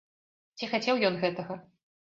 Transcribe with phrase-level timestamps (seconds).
[0.61, 1.61] Ці хацеў ён гэтага?